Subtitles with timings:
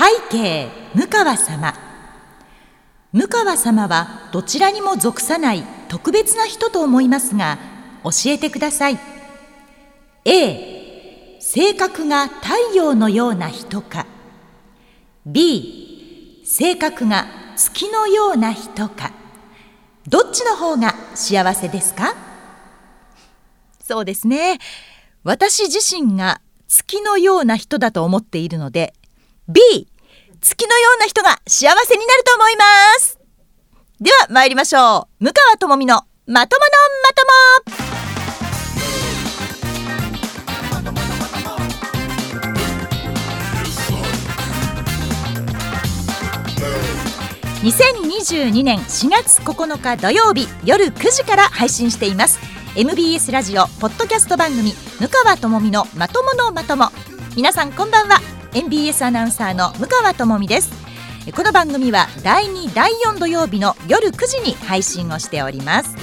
[0.00, 1.74] 背景向川様。
[3.12, 7.58] 向川様はどちらにも属さない特別な人と思いますが
[8.02, 8.98] 教えてください。
[10.24, 14.06] A 性格が太陽のような人か。
[15.26, 17.26] B 性格が
[17.56, 19.12] 月のような人か。
[20.08, 22.14] どっちの方が幸せですか？
[23.82, 24.60] そうですね。
[25.24, 28.94] 私自身が月のような人だと思っているので
[29.46, 29.88] B
[30.40, 32.64] 月のような人が幸せになると思いま
[32.98, 33.18] す。
[34.00, 35.24] では参りましょう。
[35.24, 36.70] 向川智美のまともの
[37.02, 37.90] まとも。
[47.62, 52.38] 2022年4月9日土曜日夜9時から配信しています。
[52.74, 56.86] MBS ラジオポッドキャスト番組向川智美のまとものまとも。
[57.36, 58.39] 皆さんこんばんは。
[58.52, 60.72] MBS アナウンサーの向川智美です。
[61.36, 65.96] この番組は第2第4土曜日の夜9時に配信をしております。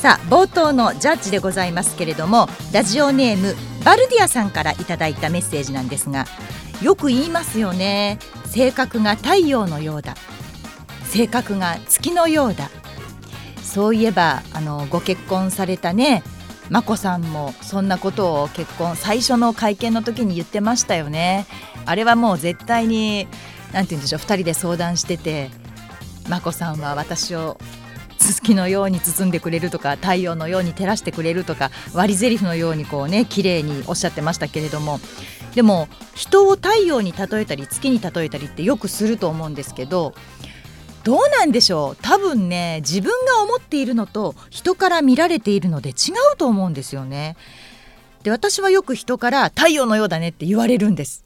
[0.00, 6.24] さあ冒頭のジャッジでございますけれどもラジオネームバルディアさんからいただいたメッセージなんですが
[6.80, 8.18] よく言いますよね。
[8.46, 10.14] 性格が太陽のようだ。
[11.04, 12.70] 性格が月のようだ。
[13.62, 16.22] そういえばあのご結婚されたね
[16.70, 21.46] 眞子さんもそんなことを結婚最初の会見の時に言ってましたよね。
[21.86, 23.26] あれはもう絶対に
[23.72, 25.50] 何て言うんでしょう2人で相談してて
[26.28, 27.58] 眞子さんは私を
[28.18, 34.98] 月のように包んでくれるとか太陽のように照らしてくれるとか割り台詞のようにこうね綺麗におっしゃってましたけれども
[35.54, 40.14] でも人を太陽に例えたり月に例えたりってよくすると思うんですけど
[41.04, 41.96] どうなんでしょう？
[42.00, 45.92] 多分ね自分が思っているのと人から見られているので違
[46.32, 47.36] うと思うんですよね。
[48.22, 51.23] で私はよく人から太陽のようだねって言われるんです。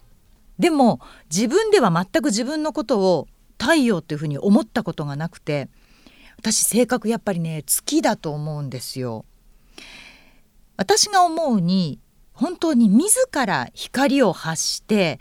[0.59, 3.29] でも自分では全く自分のことを
[3.59, 5.69] 太陽っていうふうに思ったことがなくて
[6.39, 9.25] 私性格やっぱりね月だと思うんですよ。
[10.77, 11.99] 私が思うに
[12.33, 15.19] 本当に自ら光を発して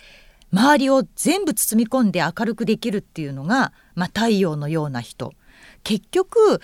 [0.54, 5.34] 周りを全部包み込んで明るくできるっていうのが、まあ、太陽のような人
[5.84, 6.62] 結局、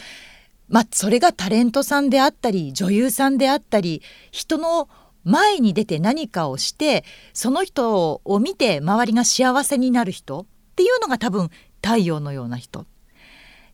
[0.69, 4.88] まあ、それがタレントさんであったり女優さんであったり人の
[5.23, 7.03] 前に出て何かをして
[7.34, 10.45] その人を見て周りが幸せになる人っ
[10.75, 11.50] ていうのが多分
[11.81, 12.85] 太陽のような人。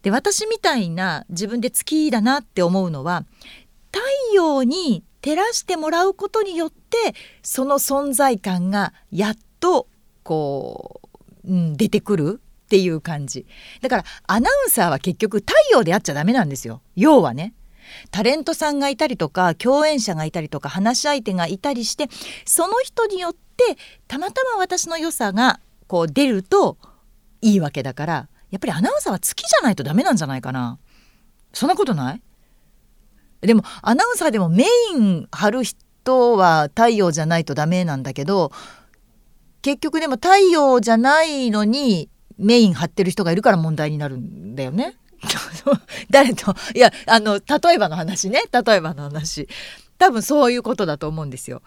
[0.01, 3.25] で私みたいな自分で月だなって思うのは
[3.91, 3.99] 太
[4.33, 9.87] 陽に照らしてもらうことによってその存在感がやっと
[10.23, 11.01] こ
[11.43, 13.45] う、うん、出てくるっていう感じ。
[13.81, 16.81] だからアナウンサーは結局太陽であっちゃダメなんですよ。
[16.95, 17.53] 要はね。
[18.11, 22.07] タレントさんがいたりとか共演者がいたりとか話し相手がいたりして
[22.45, 23.77] その人によって
[24.07, 26.77] たまたま私の良さがこう出ると
[27.41, 30.79] いいわけだからやっぱりアナウンサーは月じゃないとダメなんじゃないかな
[31.53, 32.21] そんなことない？
[33.41, 38.51] でもアナウンサーでもメイン張る人は太陽じゃないとダメなんだけど
[39.61, 44.95] 結局でも太陽じゃないのにメイン張ってる人がいるから問題になるんだよね。
[46.09, 46.55] 誰と？
[46.75, 49.47] いやあの例えばの話ね例えばの話
[49.97, 51.61] 多分そういうことだと思うんですよ。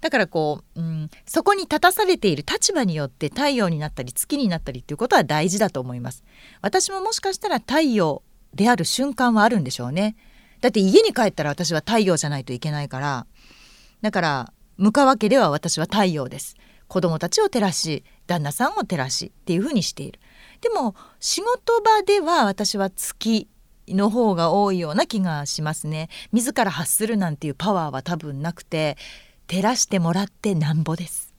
[0.00, 6.22] だからこう、うん、そこに立たされている立場によって太陽になったり月になったりっていうことは大事だと思います。
[6.62, 8.22] 私ももしかしたら太陽
[8.54, 10.16] である瞬間はあるんでしょうね。
[10.60, 13.26] だって家に帰ったら私は太陽じゃないといけないから
[14.02, 16.56] だから向川家では私は太陽です。
[16.88, 20.20] 子供たちを照らし旦那さんを照らしっていうふうにしている
[20.60, 23.48] でも仕事場では私は月
[23.88, 28.96] の方が多いような気がしますね自ら発するなんていうパワーは多分なくて
[29.46, 31.32] 照らしてもらってなんぼです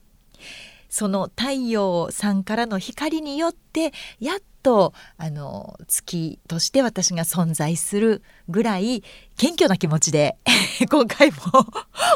[0.88, 9.02] その太陽さんからの光によってやっとあの月として私が存在するぐらい
[9.36, 10.36] 謙虚な気持ちで
[10.90, 11.36] 今回も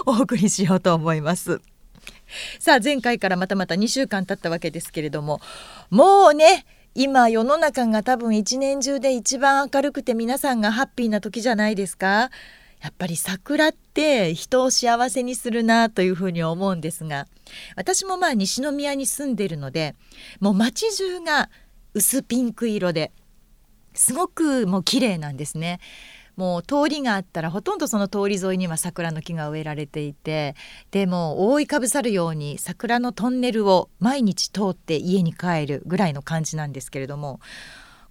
[0.06, 1.60] お送りしようと思います。
[2.58, 5.40] さあ前回からまたまた2週間経ったわけですけれども
[5.90, 12.30] もうね今世の中が多分一年中で一番明るくて皆さんがハッピーな時じゃないですか？
[12.80, 17.26] やっぱり桜って人を幸せにするなというふうに思うんですが
[17.74, 19.96] 私もまあ西宮に住んでるので
[20.38, 21.50] もう街中が
[21.94, 23.10] 薄ピンク色で
[23.92, 25.80] すごくもう綺麗なんですね。
[26.36, 30.54] もう通りがあったらほとんどその通り沿いには桜の木が植えられていて
[30.90, 37.40] でも覆いかぶさるように桜のトンネルを毎日通って家に帰るぐらいの感じなんですけれども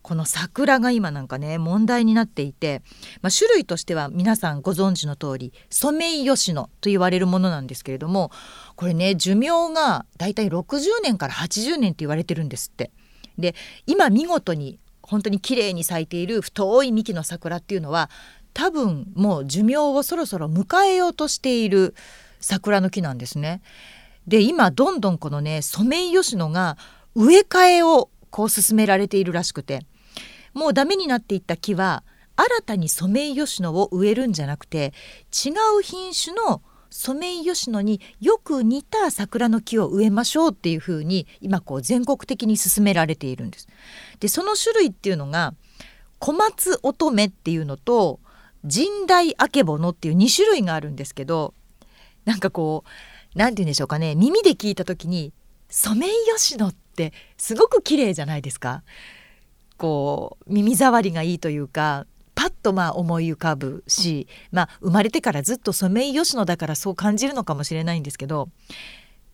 [0.03, 2.81] この桜が今なんかね問題になっていて、
[3.21, 8.29] まあ、種類としては皆さんご存知の通りソメイヨシノと言われるものなんですけれども
[8.75, 12.91] これね寿命がだいたい60年から80年って言われてるんですって。
[13.37, 13.55] で
[13.87, 14.79] 今見事に
[15.13, 18.09] 本当に綺麗に咲いている太い幹の桜っていうのは
[18.55, 21.93] 多分もう寿命をそろそろ迎えようとしている
[22.39, 23.61] 桜の木なんですね。
[24.25, 26.79] で今どんどんこのねソメイヨシノが
[27.13, 29.85] 植え替えをこう進められているらしくて
[30.55, 32.03] もうダメになっていった木は
[32.35, 34.93] 新たにソメイヨシノを植えるんじゃなくて
[35.31, 36.63] 違う品種の
[36.95, 43.67] ソメイヨシノによく似た桜の木を植えましょうっていうふうに今こう全国的に進められているんです。
[44.19, 45.55] でその種類っていうのが
[46.19, 48.19] 小松乙女っていうのと
[48.61, 51.55] 神代あけぼのっていう2種類があるんですけど
[52.25, 52.89] なんかこう
[53.37, 55.33] 何て言うんでしょうかね耳で聞いた時に
[55.69, 58.83] ソメイヨシノってすごく綺麗じゃないですか。
[59.77, 68.49] こう耳障りがいいというかパッとまあ思い浮かぶし、まあ、生まれてからずっとソメイヨシノだからそう感じるのかもしれないんですけど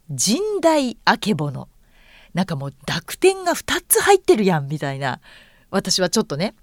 [0.09, 1.69] 神代あけぼの
[2.33, 5.19] なんかもう濁点が2つ入ってるやんみたいな
[5.71, 6.55] 私はちょっとね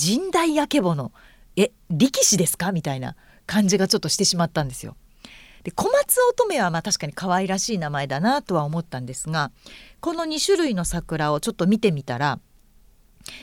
[0.00, 1.12] 神代あけぼの
[1.56, 2.72] え力士ですか？
[2.72, 3.14] みたいな
[3.46, 4.96] 感じがちょっとしてしまったんですよ。
[5.64, 9.52] で小松乙女はまあ確かに可愛らしい名前だなとは思ったんですが
[10.00, 12.40] この2種類の桜をちょっと見てみたら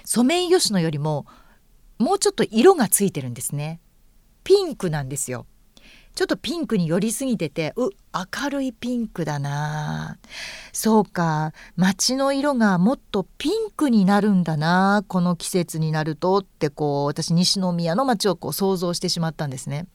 [0.03, 1.25] ソメイヨシノよりも
[1.99, 3.81] もうちょっと色がついてるんですね。
[4.43, 5.45] ピンクなんですよ。
[6.15, 10.17] ちょっとピンクに寄りすぎててう明るいピンクだな。
[10.73, 11.53] そうか。
[11.75, 15.03] 街の色がもっとピンクになるんだな。
[15.07, 16.37] この季節になると。
[16.39, 19.87] ってこう私西宮の街をこう想像してしまったんですね。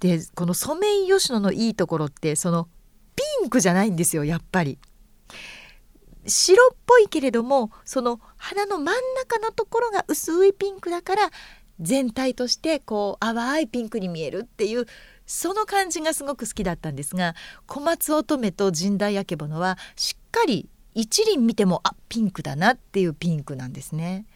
[0.00, 2.68] でこのソメイヨシノのいいところってその
[3.16, 4.78] ピンクじゃないんですよやっぱり。
[6.26, 11.30] 白っぽいけれどもその花の真ん中のところが薄いピンクだから
[11.80, 14.86] 全体としてこう淡いピンクに見えるっていう
[15.26, 17.34] その感じがすごく好きだったんですが
[17.66, 24.26] 小松乙女と神代あけぼのはしっかり一輪見てもあピンクだなっていうピンクなんですね。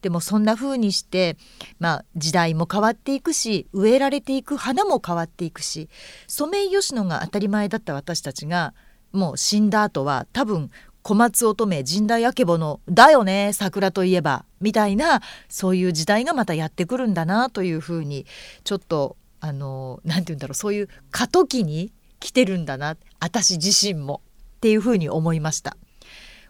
[0.00, 1.36] でもそんな風にして、
[1.78, 5.88] まあ、時代も変わっていくし植えられていく花も変わっていくし
[6.26, 8.74] ソメイヨシノが当たり前だった私たちが
[9.12, 18.26] もう死んだ後は多分小松乙女神代あけぼのだよね桜といえばみたいなそういう時代がまたやってくるんだなというふうに
[18.64, 24.22] ちょっとあの何て言うんだろうそういう過渡期に来てるんだな私自身も
[24.56, 25.76] っていうふうに思いました。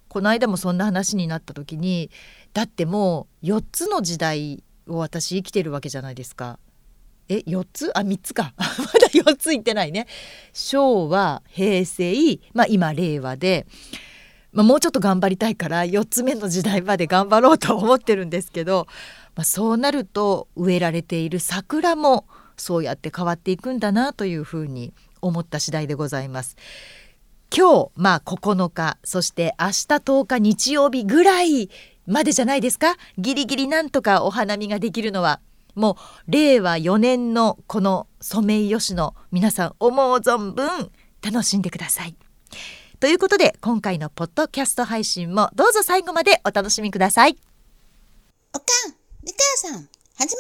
[0.09, 2.11] この間もそんな話になった時に
[2.53, 6.59] だってもう4つの時代を私生きてるわけじゃないですか。
[7.31, 7.91] え4つ？
[7.95, 10.07] あ3つか まだ4ついってないね。
[10.53, 12.13] 昭和平成、
[12.53, 13.67] まあ、今令和で、
[14.53, 18.87] まあ、もうちょっと頑張りたいから4つ目の時代まで頑張ろうと思ってるんですけど、
[19.35, 22.27] まあ、そうなると植えられている桜も
[22.57, 26.57] そうやって変わっていくんだなというふうに思った次第でございます。
[27.55, 31.71] 今日まあ9日そして明日10日日曜日ぐらい
[32.07, 32.97] までじゃないですか？
[33.19, 35.41] ギリギリなんとかお花見ができるのは
[35.75, 40.91] もう令和4年のこのソメイヨシノ皆さん思う存分
[41.23, 42.15] 楽しんでください。
[43.03, 47.37] ということで今回のポッドキャスト配信もどうぞ最後までお楽しみください。
[48.55, 48.95] おかん、
[49.25, 50.37] みかやさん、始まるで。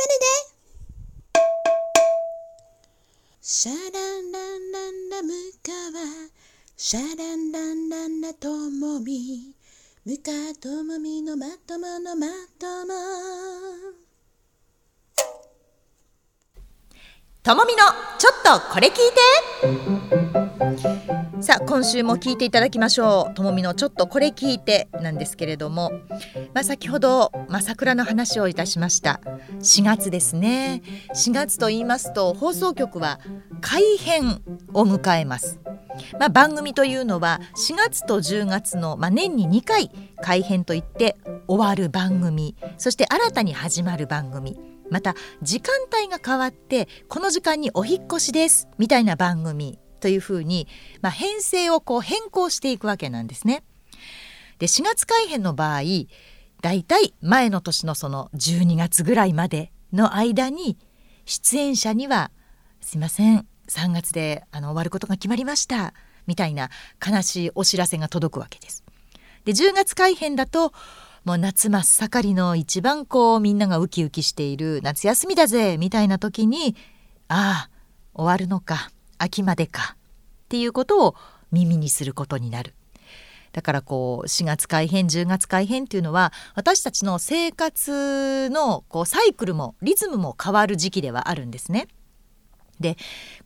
[3.40, 6.28] シャランランランラムカワ
[6.76, 9.56] シャランランランラともみ
[10.04, 10.30] むか
[10.60, 12.28] ともみのまとものま
[12.60, 12.92] とも
[17.44, 17.82] ともみの
[18.18, 19.02] ちょっとこれ聞いて。
[21.42, 23.34] さあ今週も聞いていただきましょう。
[23.34, 25.90] ともみのちょっとこれ聞いてなんですけれども、
[26.54, 29.20] まあ、先ほど、まあ、桜の話をいたしました。
[29.58, 30.82] 4月ですね。
[31.16, 33.18] 4月と言いますと放送局は
[33.60, 34.40] 改編
[34.72, 35.58] を迎えます。
[36.20, 41.16] まあ、番組というのは4月と10月の、まあ、年に2回改編といって
[41.48, 42.54] 終わる番組。
[42.78, 44.71] そして新たに始まる番組。
[44.92, 50.68] また時間帯が変わってこの時間にお引越しですみたいな番組というふうに、
[51.00, 53.64] まあ、編成をこう変更していくわけなんですね。
[54.58, 55.80] で4月改編の場合
[56.60, 60.78] だいたい前の年のその12月ぐらいまでの間に
[61.24, 62.30] 出演者には
[62.80, 65.94] 「すいません3月であの終わることが決まりました
[66.26, 66.70] みたいな
[67.04, 68.84] 悲しいお知らせが届くわけです。
[69.44, 70.72] で10月改編だと
[71.24, 76.74] もう夏真っ盛りの一番こうみんながウキウキしている夏休みだぜみたいな時に
[77.28, 77.70] ああ
[78.14, 79.96] 終わるのか秋までかっ
[80.48, 81.14] ていうことを
[81.52, 82.74] 耳にすることになる。
[83.52, 91.86] だからこう4月改編10月改編っていうのは私たちの生活のこうサイクルもリズムも変わる時期ではあるんですね。
[92.80, 92.96] で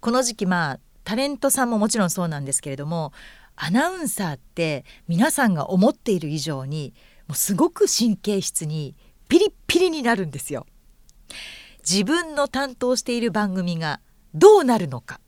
[0.00, 3.12] この時期まあタレントさんももちろんそうなんですけれども
[3.56, 6.94] アナウンサーって皆さんが思っている以上に
[7.28, 8.94] もうすごく神経質に
[9.28, 10.66] ピリッピリになるんですよ。
[11.88, 14.00] 自分の担当している番組が
[14.34, 15.20] どうなるのか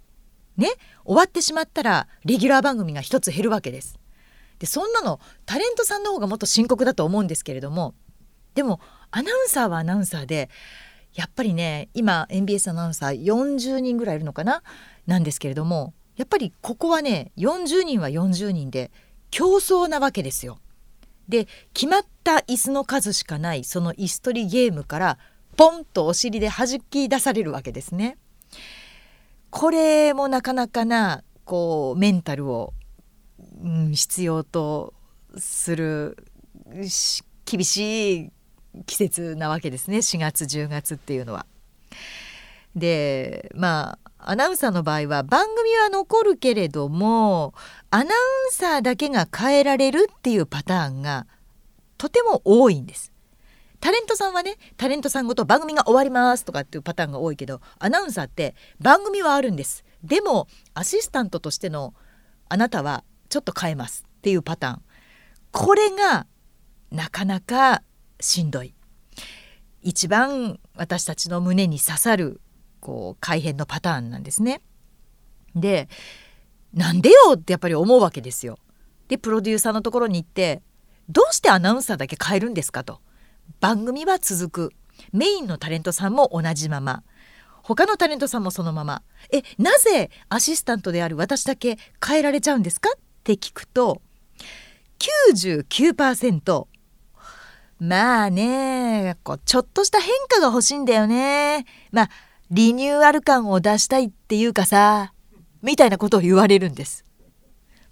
[0.56, 0.68] ね
[1.04, 3.98] 終わってしまったらレギュラー番組が一つ減るわけです。
[4.58, 7.94] でそんなのタレントさんの方がもっと深刻だと思うんですけれども
[8.54, 8.80] でも
[9.12, 10.50] アナウンサーはアナウンサーで
[11.14, 14.62] やっぱりね今 MBS アナウンサー40人ぐらいいるのかな？
[15.06, 18.90] なんですけれどもやっぱりここはね40人は40人で
[19.30, 20.58] 競争なわけですよ。
[21.28, 25.18] で決まった椅子の数しかないその椅子取りゲームから
[25.56, 28.16] ポンとお尻で弾き出されるわけですね。
[29.50, 32.74] これもなかなかなこうメンタルを、
[33.62, 34.94] うん、必要と
[35.36, 36.16] する
[37.44, 38.32] 厳しい
[38.86, 41.46] 季節なわけですね4月10月っていうのは。
[42.78, 47.54] でまあアナウンサーの場合は番組は残るけれども
[47.90, 48.12] アナウン
[48.50, 51.26] サーだけが変えられるっていうパターンが
[51.96, 53.12] とても多いんです。
[53.80, 59.84] タレントさんはねタレントさんごと番組が終わりますとかっていうパターンが多いけどアナウンサーって番組はあるんです。
[60.02, 61.94] でもアシスタントとしての
[62.48, 64.82] あなたはちょっと変えますっていうパターン。
[65.52, 66.26] これが
[66.90, 67.82] なかなか
[68.20, 68.74] しんどい。
[69.82, 72.40] 一番私たちの胸に刺さる
[72.80, 74.60] こう改変のパターンなんですね。
[75.54, 75.88] で
[76.74, 78.58] なんでよってやっぱり思うわけですよ。
[79.08, 80.62] でプロデューサーのところに行って
[81.08, 83.00] どうしてアナウンサーだけ変えるんですかと。
[83.60, 84.72] 番組は続く
[85.12, 87.02] メインのタレントさんも同じまま
[87.62, 94.00] 他のタレントさんもそのままえなぜアシスタントである私だけ変えられちゃうんですかって聞くと
[95.34, 96.66] 99%
[97.80, 102.10] まあねこうちょっとした変化が欲しいんだよねまあ
[102.50, 105.12] リニューアル感を出したいっていうかさ
[105.62, 107.04] みたいなことを言われるんです。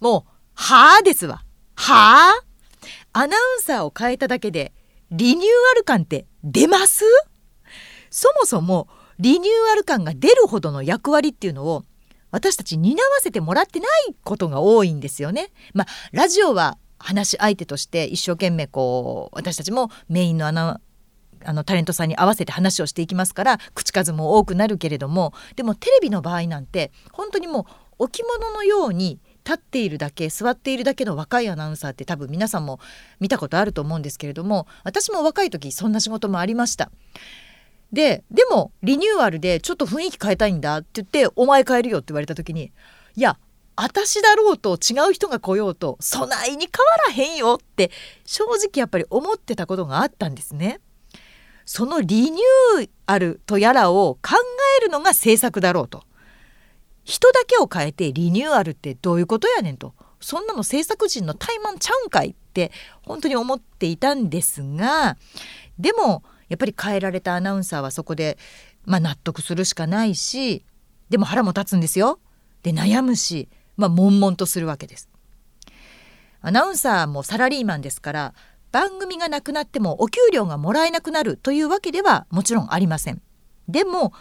[0.00, 1.44] もうはあですわ。
[1.74, 2.42] はあ
[3.12, 4.72] アナウンサーを変えただけで
[5.10, 7.04] リニューアル感って出ます？
[8.10, 11.84] そもそもリニューアル感が出るほどの役割っていうのを
[12.30, 15.50] 私たち担わせてもらってないことが多いんですよね。
[15.74, 20.80] まあラジオは話し相手として一生懸命こう私たちもメインのアナ
[21.46, 27.66] あのタレントさんに合わせて話をしていきますから口数も多くなるけれどもでもテレビの場合なんて本当にも
[27.98, 32.80] う置物のように立っているだけ座っているだけの若いアナウンサーって多分皆さんも
[33.20, 36.90] 見たことあると思うんですけれども私も若い時そんな仕事もありました。
[37.92, 42.72] ででもリニューアルでちょっと雰囲気変えたいんだって言って「お前変えるよ」って言われた時に
[43.14, 43.38] いや
[43.76, 47.92] 私だろうと違う人が来ようとそないに変わらへんよって
[48.24, 50.80] 正直やっぱり思ってたことがあったんですね。
[51.66, 54.36] そのリニューアルとやらを考
[54.80, 56.04] えるのが政策だろうと。
[57.04, 65.16] 人だけを変えてリニューアルってどういうことやねんとそんなの制作陣の怠慢ちゃうんかいって本当に思っていたんですが
[65.78, 68.38] でもやっぱり変えられたアナウンサーはそこで、
[68.84, 70.64] まあ、納得するしかないし
[71.10, 72.18] でも腹も立つんですよ。
[72.64, 75.08] で悩むし、まあ、悶々とするわけです。
[76.40, 78.34] アナウンサーもサラリーマンですから
[78.76, 83.22] 番組がなくなってもお給料がもらえなくなるというわけではもちろんありません。
[83.68, 84.12] でも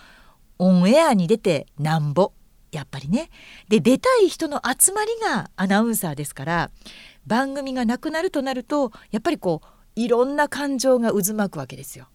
[0.59, 2.31] オンエアに出てなんぼ
[2.71, 3.29] やっぱりね
[3.67, 6.71] で出たい人の集まりがアナウンサーですから
[7.27, 12.07] 番組がなくなるとなるとやっぱりこういろんな感情が渦巻くわけですよ。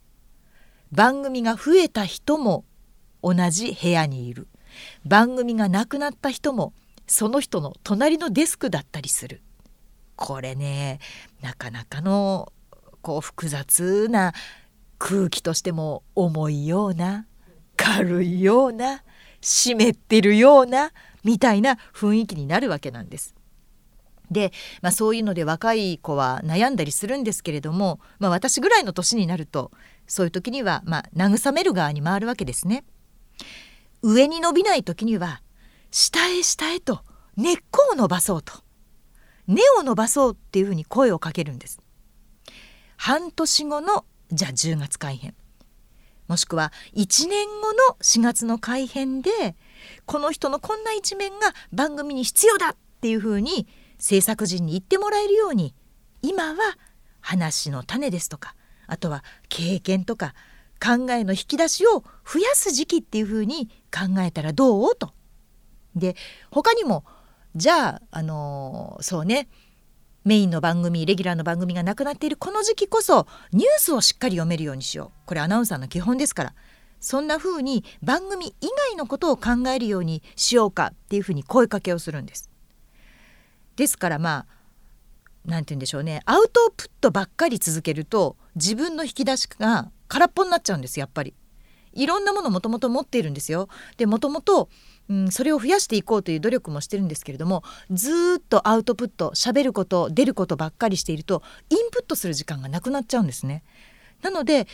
[0.92, 2.64] 番組が増えた人も
[3.22, 4.48] 同じ部屋にいる
[5.04, 6.72] 番組がなくなった人も
[7.06, 9.42] その人の隣のデスクだったりする
[10.20, 11.00] これね
[11.40, 12.52] なかなかの
[13.00, 14.34] こう複雑な
[14.98, 17.26] 空気としても重いような
[17.74, 19.02] 軽いような
[19.40, 20.92] 湿ってるような
[21.24, 23.34] みたいな雰囲気になるわけなんです。
[24.30, 29.72] で、まあ、そういうので若い子は悩んだりするんですけれども、まあ、私ぐらいの年になると
[30.06, 32.84] そういう時には、まあ、慰める側に回るわけですね。
[34.02, 35.40] 上に伸びない時には
[35.90, 37.00] 下へ下へと
[37.38, 38.52] 根っこを伸ばそうと
[39.46, 41.80] 根を伸ばそうっていうふうに声をかけるんです。
[42.96, 45.34] 半年後のじゃあ10月改編
[46.28, 49.30] もしくは1年後の4月の改編で
[50.06, 53.66] この人のこんな一面が番組に必要だっていうふうに
[53.98, 55.74] 制作陣に言ってもらえるように
[56.22, 56.56] 今は
[57.20, 58.54] 話の種ですとか
[58.86, 60.34] あとは経験とか
[60.80, 64.94] 考えの引き出しを増やす時期っていうふうに考えたらどう？
[64.96, 65.12] と。
[65.96, 66.16] で
[66.50, 67.04] 他にも
[67.54, 69.48] じゃあ、あの、そうね
[70.24, 76.54] メインの番組レギュラーの番組がなくなっているこの時期こそニュースをしっかり読めるようにしようこれアナウンサーの基本ですから
[77.00, 82.50] そんな風に番組以外のことを考えるようにしようかっていう風に声かけをするんです。
[83.76, 84.46] ですからまあ
[85.46, 91.34] 何て言うんでしょうねアウトプットばっかり続けると自分の引き出しが空っぽになっちゃうんですやっぱり。
[91.92, 93.68] いろんなものもともと持っているんですよ。
[93.96, 94.68] でもともと
[95.10, 103.64] うん、それを増やしていこうという努力もしてるんですけれどもずっとアウトプット喋ること出ることばっかりしているとインプットする時間がなくなっちゃうんですね。
[104.22, 104.66] なのでイン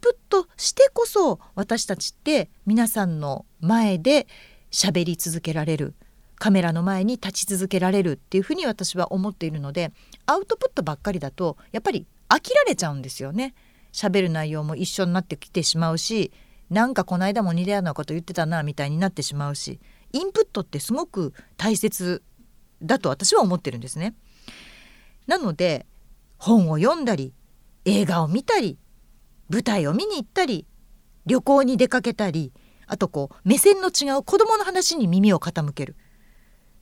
[0.00, 4.26] プットしてこそ私たちって皆さんの前で
[4.70, 5.94] 喋り続けられる
[6.36, 9.92] カメラの前に立ち続けられるっていうふうに私は思っているので
[10.26, 13.54] アウトプットばっかりだとやっぱり飽きられちゃうんですよね。
[13.92, 16.32] 喋る内容も一緒になってきてしまうし
[16.70, 19.80] なんかこの間も似たようなこと言ってたなみたいになってしまうし
[20.12, 22.22] インプットってすごく大切
[22.82, 24.14] だと私は思ってるんですね。
[25.26, 25.86] なので
[26.38, 27.34] 本を読んだり
[27.84, 28.78] 映画を見たり
[29.48, 30.66] 舞台を見に行ったり
[31.26, 32.52] 旅行に出かけたり
[32.86, 35.96] あとこう目線の違う子どもの話に耳を傾ける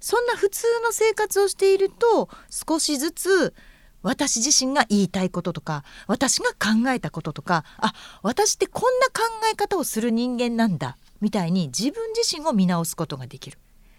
[0.01, 3.55] そんな普通の生活をしていると少しずつ
[4.03, 13.59] 私自身が言いたいこととか私が考えたこととかあ私ってこんな考え方をする人間なんだみたいに自分自身を見直すことができる。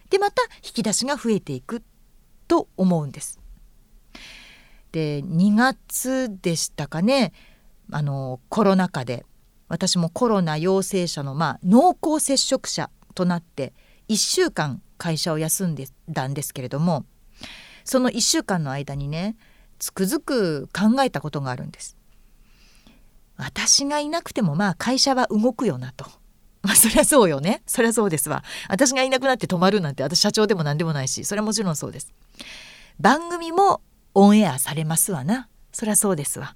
[0.09, 1.83] でまた引き出しが増えていく
[2.47, 3.39] と思うんです。
[4.91, 7.31] で2月でしたかね
[7.91, 9.25] あのコロナ禍で
[9.67, 13.73] 私もコロナ陽性者の、まあ、濃厚接触者となって
[14.09, 17.05] 1週間会社を休んでたんですけれども
[17.83, 19.35] その1週間の間にね
[19.79, 21.97] つくづく考えたことがあるんです。
[23.37, 26.05] 私がいなくてもまあ会社は動くよなと。
[26.61, 27.63] まあそりゃそうよね。
[27.65, 28.43] そりゃそうですわ。
[28.67, 32.13] 私がいなくなって止まるなんて私社長でも何でもないし、それはもちろんそうです。
[32.99, 33.81] 番組も
[34.13, 35.47] オンエアされますわな。
[35.71, 36.55] そりゃそうですわ。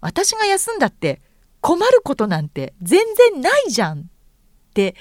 [0.00, 1.22] 私が休んだって
[1.60, 3.00] 困ることなんて全
[3.32, 4.04] 然ないじゃんっ
[4.74, 4.94] て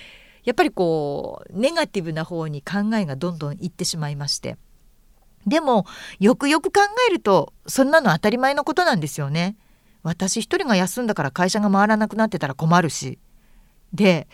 [0.44, 4.58] やっぱりこうネガティブな方に考えがどんどんいってしまいまして
[5.48, 5.86] でも
[6.20, 9.56] よくよく考えるとそんなの当たり前のことなんですよね。
[10.04, 13.20] 私一人が休んだから会社が回らなくなってたら困るし
[13.94, 14.28] で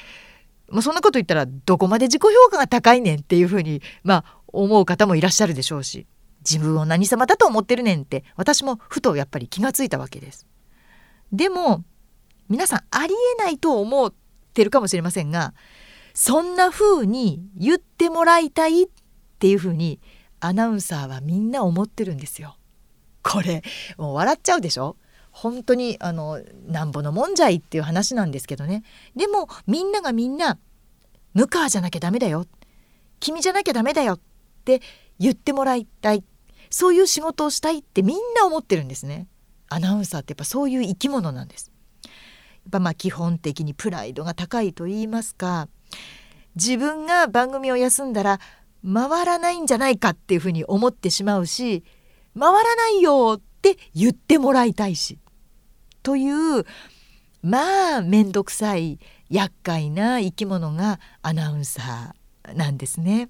[0.69, 6.06] もうそんなこと言ったらどこまで自己評価が高いねんっていうふうにまあ思う方もいらっしゃるでしょうし
[6.47, 10.45] 自分を何様だと思ってるねんって私もふとやっぱり気がついたわけです。
[11.32, 11.84] でも
[12.49, 14.13] 皆さんありえないと思っ
[14.54, 15.54] てるかもしれませんが
[16.13, 18.88] そんな風に言ってもらいたいっ
[19.39, 19.99] ていう風に
[20.45, 22.58] アナウンサーはみんな思ってるんですよ。
[23.23, 23.63] これ
[23.97, 24.97] もう笑っちゃうでしょ？
[25.32, 28.84] 本当にあのなんぼのもんじゃいっていう話なんですけどね
[29.15, 30.60] でもみんながみんな
[31.34, 32.45] 「向川じゃなきゃダメだよ」
[33.19, 34.19] 「君じゃなきゃダメだよ」っ
[34.65, 34.82] て
[35.17, 36.23] 言ってもらいたい
[36.69, 39.27] そういう仕事をしたいってみんな思ってるんですね。
[39.69, 41.71] アナウンサーってやっぱそういう生き物なんです。
[42.03, 45.67] やっぱまあ基本的にプライドが高いと言いますか
[46.56, 48.39] 自分が番組を休んだら
[48.86, 51.84] 回らないんじゃないかっていうふうに思ってしまうし
[52.38, 55.19] 回らないよって言ってもらいたいし
[56.02, 56.65] という
[57.41, 63.30] まあ面倒くさい厄介な生き物がアナウンサーなんですね。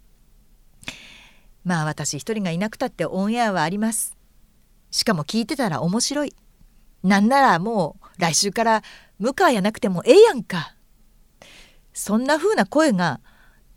[1.63, 4.18] まあ私一人がいなくたってオンエアはあります。
[4.92, 6.36] しかも聞いてたら面白い。
[7.04, 8.84] なんならもう来週から
[9.20, 10.76] 向川やなくてもええやんか。
[11.94, 13.22] そんな風な声が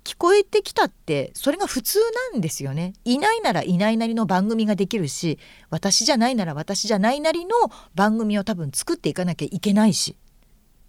[0.06, 1.98] 聞こえてきたってそれが普通
[2.32, 2.92] なんですよね。
[3.04, 7.56] いないならいないなりの番組ができるし私じゃないなら私じゃないなりの
[7.96, 10.14] 番組を多分作っていかなきゃいけないし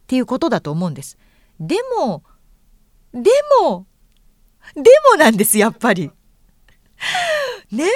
[0.04, 1.18] っていうことだと思うんです。
[1.60, 2.24] でも
[3.12, 3.88] でも
[4.76, 6.12] でもなんですやっぱり。
[7.72, 7.90] ね？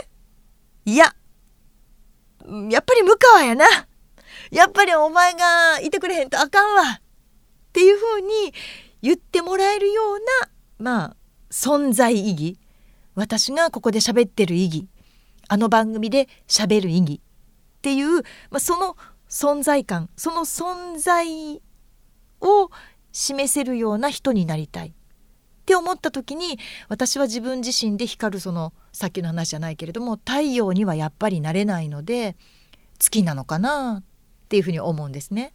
[0.85, 1.13] いや
[2.69, 3.65] やっぱり向川やな。
[4.49, 6.99] やっぱりお前がいてくれへんとあかんわ。
[6.99, 7.01] っ
[7.71, 8.53] ていうふうに
[9.01, 10.50] 言ってもらえるような
[10.81, 11.15] まあ
[11.51, 12.57] 存在意義。
[13.13, 14.87] 私がここで喋ってる意義。
[15.47, 18.17] あの番組で喋る意義っていう、
[18.49, 18.95] まあ、その
[19.27, 21.61] 存在感その存在
[22.39, 22.69] を
[23.11, 24.89] 示せるような人になりたい。
[24.89, 26.57] って思った時に
[26.89, 32.35] 私は自分自身で光るそのさっきの話じゃないけれども太陽にはやっぱりなれないので
[32.97, 34.03] 月なのかなっ
[34.49, 35.53] ていうふうに思うんですね。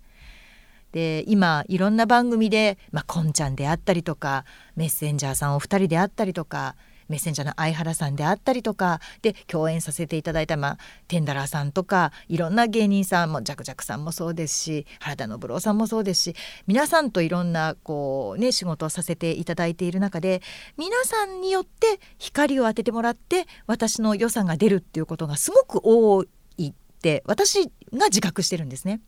[0.97, 6.75] で今いろんな番組で、まあ、こんちゃんであったりとかメッセンジャーさんお二人であったりとか
[7.09, 20.41] メッセンジャーの相原さんであったりとかで共演させていただいた、まあ、テンダラーさんとかいろんな芸人さんもジャクジャクさんもそうですし原田信郎さんもそうですし皆さんといろんなこう、ね、仕事をさせていただいている中で
[20.79, 26.25] 皆さんによって光を当ててもらって私の良さが出るっていうことがすごく多
[26.57, 29.03] いって私が自覚してるんですね。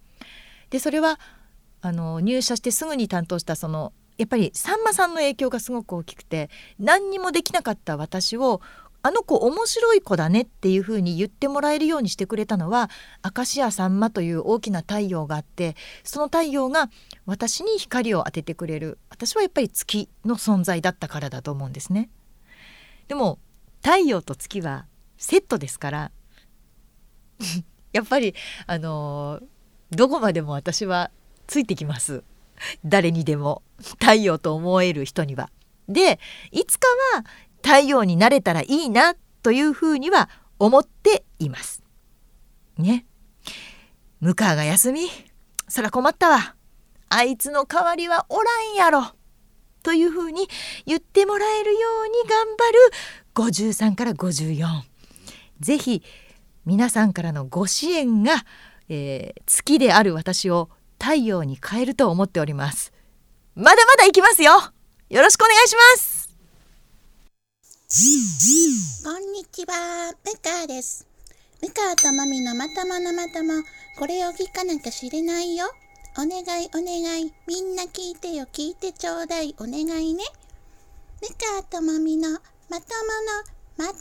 [0.70, 1.18] でそれは
[1.80, 8.60] あの入社してすぐに担当したそのやっぱりさんまさんの影響がすごく大きくて何にもできなかった私を
[9.00, 12.90] あの子面白い子だねっていうふうに言ってもらえるようにしてくれたのは
[13.24, 16.90] 明石家さんまという大きな太陽があってその太陽が
[17.24, 22.10] 私に光を当ててくれる私はやっぱり月の存在だったからだと思うんですね。
[23.06, 23.38] でも
[23.82, 24.86] 太陽と月は
[25.16, 26.10] セットですから
[27.92, 28.34] やっぱり
[28.66, 29.40] あの
[29.90, 31.10] どこまでも私は
[31.48, 32.22] ついてきます
[32.84, 33.62] 誰にでも
[33.98, 35.50] 太陽と思える人には。
[35.88, 36.20] で
[36.52, 37.24] いつかは
[37.62, 41.82] 太陽になれたらいいなというふうには思っています。
[42.76, 43.06] ね。
[44.20, 45.08] 向川が休み
[45.68, 46.54] そら困ったわ。
[47.08, 49.12] あいつの代わりはおらんやろ。
[49.82, 50.48] というふうに
[50.84, 52.78] 言ってもらえるように頑張る
[53.34, 54.66] 53から54。
[55.60, 56.02] ぜひ
[56.66, 58.44] 皆さんからのご支援が、
[58.88, 62.92] えー、月である私を太陽に変えると思っております
[63.54, 64.52] まだまだ行きますよ
[65.08, 66.18] よろしくお願いします
[69.02, 71.06] こんにちは、ムカです。
[71.62, 73.62] ムカとマミのまとものまとも、
[73.98, 75.64] これを聞かなきゃ知れないよ。
[76.18, 80.22] お願いお願い、みんな聞いてよ、聞いてちょうだい、お願いね。
[81.22, 83.98] ムカとマミのまとものまとも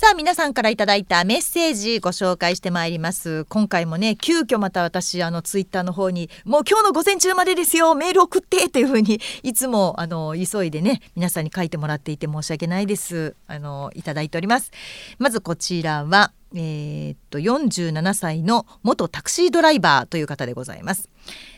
[0.00, 3.44] さあ皆さんからいただいたメッセージご紹介してまいります。
[3.46, 13.34] 今回もね急遽また私あのツイッターの方にもう今日の午前中までですよメール送ってっていう風にいつもあの急いでね皆さんに書いてもらっていて申し訳ないです。
[13.48, 14.70] あのいただいております。
[15.18, 21.10] まずこちらはえー、っと47歳の元タクシードライバーという方でございます。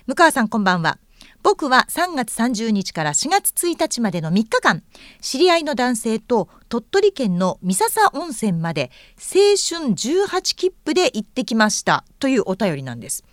[0.07, 0.97] 向川さんこんばんは。
[1.43, 4.83] 僕は3月30日から4月1日までの3日間
[5.21, 13.25] 知り合いの男性と鳥取県の三笹温泉まで青春18切符で行ってきましたというお便りなんです。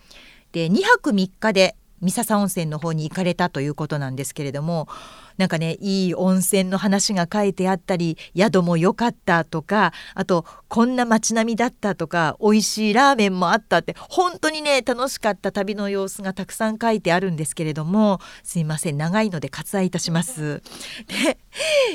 [0.52, 4.88] で2泊3日で三笹温泉の方に行かれたということなんですけれども
[5.36, 20.62] なんかねいい温泉の話が書いてあったり宿も良かったとかあとこんな街並みだったとか美味しいラーメンもあったって本当にね楽しかった旅の様子がたくさん書いてあるんですけれどもすいません長いので割愛いたします。
[21.06, 21.38] で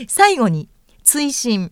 [0.07, 0.69] 最後に
[1.03, 1.71] 追伸。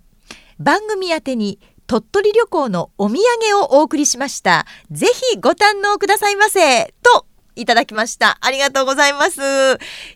[0.60, 4.65] 番組宛に鳥取旅行のお土産をお送りしました。
[4.91, 6.94] ぜひご堪能くださいませ。
[7.02, 8.38] といただきました。
[8.42, 9.42] ありがとうございます。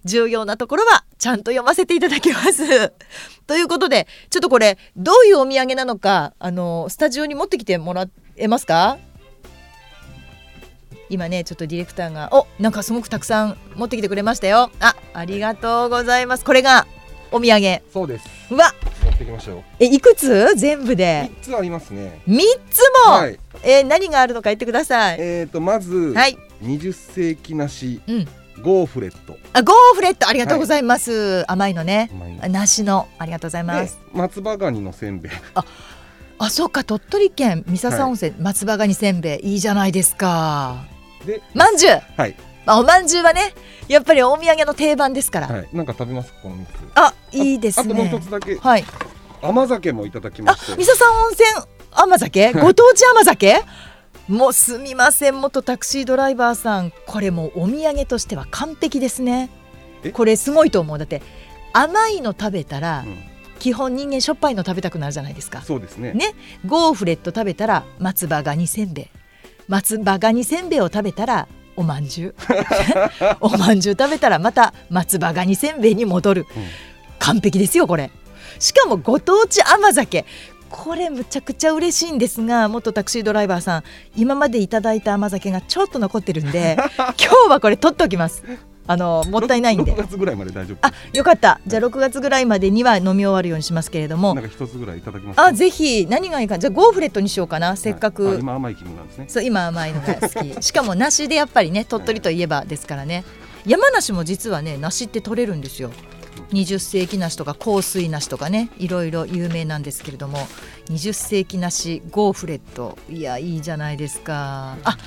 [0.05, 2.93] 重要なところはちゃんと読ませていただきます。
[3.47, 8.05] ということでちょっとこれどういうお土産なのかあのスタジオに持ってきてもら
[8.37, 8.97] えますか？
[11.09, 14.71] 今ねちょっとディレクターがおなんかすごくたくさん持ってきてくれましたよ。
[14.79, 16.43] あありがとうございます。
[16.45, 16.87] これが
[17.31, 17.81] お土産。
[17.93, 18.25] そうです。
[18.49, 18.73] うわ。
[19.03, 19.63] 持ってきましょう。
[19.79, 20.55] えいくつ？
[20.55, 21.29] 全部で。
[21.43, 22.21] 三つありますね。
[22.27, 22.39] 3
[22.71, 23.39] つも、はい。
[23.63, 25.17] えー何があるのか言ってください。
[25.19, 28.01] えっ、とまず、はい20世紀梨。
[28.07, 28.27] うん。
[28.61, 29.37] ゴーフレット。
[29.51, 32.09] あゴーフレットありがとうございます、甘いのね。
[32.13, 35.31] 甘いあ梨のありがとうございまです松葉ガニのせんべい。
[36.37, 40.85] あそうか鳥取県三笹温泉、松葉ガニせんべいいいじゃないですか。
[41.25, 42.01] で、まんじゅう。
[42.15, 42.35] はい。
[42.65, 43.53] あおまんじゅうはね
[43.89, 45.67] やっぱりお土産の定番ですから、はい。
[45.73, 46.33] なんか食べます？
[46.41, 46.69] この三つ。
[46.95, 47.93] あいいですね。
[47.93, 48.55] あともう一つだけ。
[48.55, 48.85] はい。
[49.41, 50.81] 甘酒もいただきまあして。
[50.81, 51.47] 三笹温泉
[51.91, 52.53] 甘酒？
[52.53, 53.61] ご当地甘酒？
[54.27, 56.91] もうすみません元タクシードライバーさん。
[57.05, 59.51] これもうお土産としては完璧ですね。
[60.03, 60.11] え？
[60.11, 60.97] これすごいと思う。
[60.97, 61.21] だって
[61.73, 63.17] 甘いの食べたら、うん。
[63.59, 65.61] 基本人間しょっぱいの食べたくなるじゃないですか。
[65.61, 66.13] そうですね。
[66.13, 66.33] ね？
[66.65, 69.07] ゴーフレット食べたら松葉ガニせんべい。
[69.67, 72.35] 松葉ガニせんべいを食べたらおまんじゅう。
[73.41, 76.63] おまんじゅう食べたらまた松葉ガニせんべいに戻る、うん。
[77.19, 78.11] 完璧ですよこれ。
[78.59, 80.25] しかもご当地甘酒
[80.75, 83.83] これむちゃくちゃ嬉しいんですが元タクシードライバーさん
[84.15, 87.13] 今までいただいた甘酒がちょっと残ってるんで 今
[87.47, 88.43] 日はこれ取っておきます。
[88.87, 89.93] あのもったいないんで。
[89.93, 90.77] 6月ぐらいまで大丈夫。
[90.85, 91.59] あよかった。
[91.65, 94.35] じゃあ6月ぐらいまでには飲み終わるようにしますけれども。
[94.35, 96.05] なんか一つぐらいいただきますあぜひ。
[96.07, 97.75] 何がいいかじゃあゴーフレットにしようかな。
[97.77, 99.25] せっかく、はいあ今甘い気分なんですね。
[99.27, 100.27] そう今甘いのが好
[100.59, 100.63] き。
[100.63, 103.23] しかも梨でやっぱりね鳥取といえばですからね。
[103.65, 105.89] 山梨も実はね梨って取れるんですよ
[106.51, 110.37] 20世紀梨とか香水梨とかねいろいろ有名なんですけれども
[110.87, 112.97] 20世紀梨ゴーフレット。
[113.09, 114.77] いやいいじゃないですか。
[114.83, 114.97] あ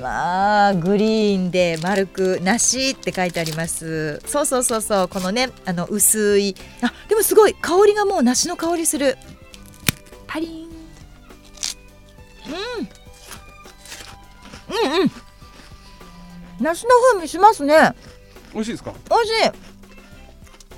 [0.00, 4.20] わあグリーンで丸く梨って書いてあります。
[4.26, 6.56] そうそうそうそうこのねあの薄い。
[6.82, 9.16] あでもすごい香りがもう梨の香りする。
[10.26, 10.66] パリン。
[10.68, 10.70] う
[12.50, 12.88] ん。
[14.94, 15.10] うんうん。
[16.60, 17.94] 梨の風味しますね。
[18.52, 18.92] 美味しいですか？
[19.08, 19.65] 美味しい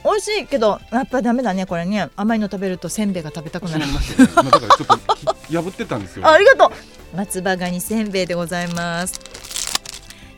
[0.09, 2.09] 美味しいけどやっぱダメだねこれね。
[2.16, 3.85] 甘いの食べるとせんべいが食べたくなる。
[4.35, 6.27] まあだからちょっとき破ってたんですよ。
[6.27, 7.16] あありがとう。
[7.16, 9.21] 松葉ガニせんべいでございます。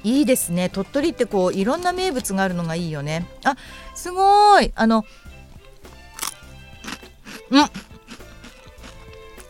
[0.03, 0.71] いいですね。
[0.71, 3.27] 鳥取ってこういろんな名物があるのがいいよね。
[3.45, 3.57] あ
[3.95, 4.73] すごい。
[4.75, 5.05] あの
[7.51, 7.71] うん。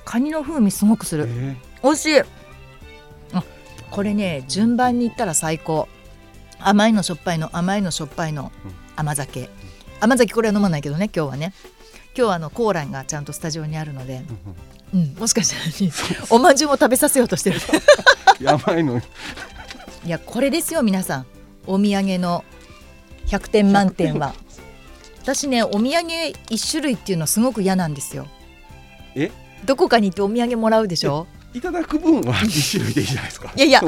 [0.04, 1.26] カニの風味すごくする。
[1.28, 2.20] え美味しい。
[2.20, 3.44] あ
[3.90, 5.88] これね順番にいったら最高。
[6.58, 8.52] 甘いのしょっぱいの甘いのしょっぱいの。
[8.64, 8.74] うん。
[8.96, 9.48] 甘酒
[10.00, 11.52] 甘酒これは飲まないけどね今日はね。
[12.16, 15.00] 今日はあのコーランがちゃんとスタジオにあるので、ーうん。
[15.00, 17.60] うん、もしかしたらおまんじゅうも食べさせようとしてる。
[18.40, 18.98] うん甘いの
[20.04, 21.26] いやこれですよ皆さん。
[21.66, 22.44] お土産の
[23.26, 24.34] 100点満点は。
[25.22, 28.26] 私ねお土産1種類っていうのすごく嫌なんですよ。
[29.14, 29.30] え？
[29.66, 31.26] どこかに行ってお土産もらうでしょ？
[31.52, 33.52] いただく分は一種類でいいじゃないですか。
[33.54, 33.82] いやいや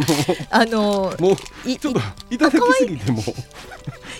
[0.51, 3.22] あのもういちょっといただきすぎても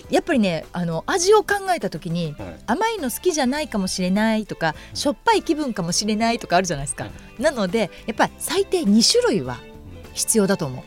[0.09, 2.59] やっぱりねあの味を考えた時にはい。
[2.67, 9.57] 甘いの好きじゃないかもしれないとかしょっぱい気分かもしれないとかあるじゃないですか、はなのでやっぱり最低2種類は
[10.13, 10.83] 必要だと思う。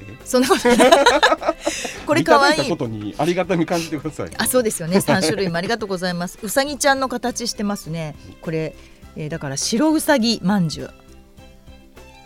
[0.00, 0.18] え？
[0.24, 0.62] そんなこと
[2.06, 2.54] これかわい。
[2.54, 4.30] いただいたことにありがたみ感じてください。
[4.36, 4.98] あそうですよね。
[4.98, 6.38] 3種類もありがとうございます。
[6.42, 8.16] うさぎちゃんの形してますね。
[8.40, 8.74] これ、
[9.16, 10.90] えーだから白うさぎまんじゅう。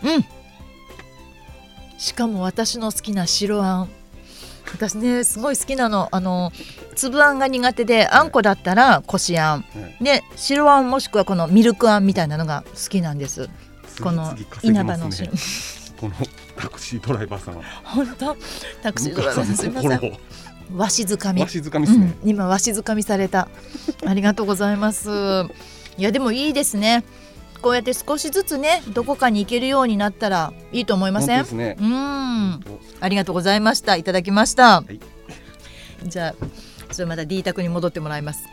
[0.03, 0.25] うん。
[1.97, 3.89] しかも私の好きな白あん
[4.73, 6.09] 私ねすごい好きなの。
[6.11, 6.51] あの
[6.95, 9.61] 粒あんが苦手であんこだったらこしあん。
[9.61, 9.65] は
[9.99, 13.49] いで白あんもしくはこのミルクあんみたいなのが好きなんです。
[14.01, 15.37] この次々稼ぎ稲葉の白ね
[15.99, 16.13] この
[16.57, 18.37] タクシードライバーさんは本当？
[18.81, 20.17] タクシードライバーさんすみません。
[20.75, 21.41] わしづかみ。
[21.41, 23.49] わしづかみね、うん、今わしづかみされた。
[24.05, 25.09] ありがとうございます。
[25.97, 27.03] いやでもいいですね
[27.61, 31.57] こうやって少しずつねどこかに行けるようになったらいいと思いません？
[31.57, 31.75] ね。
[31.79, 32.63] うん。
[33.01, 33.95] ありがとうございました。
[33.95, 34.99] いただきました、い。
[36.07, 36.45] じゃあちょ
[36.93, 38.43] っとまた D 宅に戻ってもらいます。